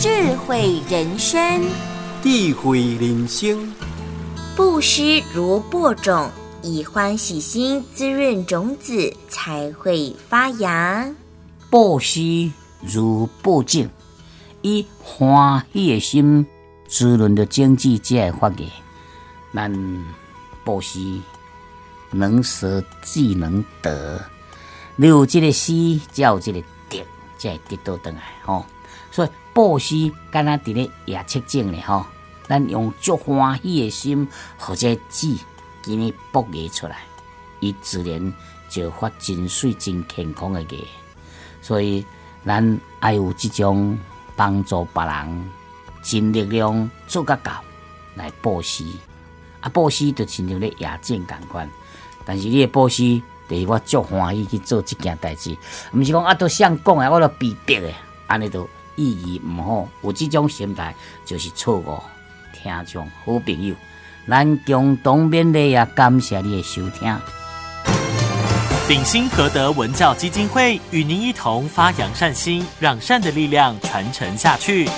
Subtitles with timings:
[0.00, 1.62] 智慧人生。
[2.22, 3.70] 智慧人生，
[4.56, 6.30] 布施如播种，
[6.62, 11.06] 以欢喜心滋润种子，才会发芽。
[11.68, 12.50] 布施
[12.80, 13.86] 如播种，
[14.62, 16.46] 以欢喜的心
[16.88, 18.64] 滋润的经济才会发芽。
[19.52, 20.04] 咱
[20.64, 20.98] 布施
[22.10, 24.18] 能舍即能得，
[24.96, 26.66] 你有这个施，才有这个得，
[27.40, 28.64] 才会得到回来吼。
[29.10, 32.06] 所以布施敢若伫咧夜切种咧吼，
[32.46, 35.36] 咱用足欢喜的心，或者籽
[35.82, 36.98] 今日播芽出来，
[37.58, 38.32] 伊自然
[38.68, 40.68] 就发真水、真健康的芽。
[41.60, 42.04] 所以
[42.44, 43.98] 咱爱有即种
[44.36, 45.50] 帮助别人、
[46.02, 47.62] 尽力量做甲到
[48.14, 48.84] 来布施。
[49.60, 51.68] 啊，布施就亲像咧夜种共款，
[52.24, 55.56] 但是你的布施，就是我足欢喜去做即件代志，
[55.92, 57.94] 毋是讲啊，都想讲诶，我都逼迫诶，
[58.28, 59.88] 安尼都意义毋好。
[60.02, 61.98] 有即种心态就是错误。
[62.52, 63.74] 听众好朋友，
[64.28, 67.18] 咱共同勉励也感谢你的收听。
[68.86, 74.88] 鼎新和德文教基金会与您一同发扬善心，让善的力量传承下去。